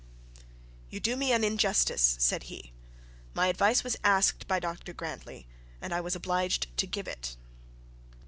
[0.89, 2.71] 'You do me an injustice,' said he.
[3.35, 5.45] 'My advice was asked by Dr Grantly,
[5.79, 7.37] and I was obliged to give it.'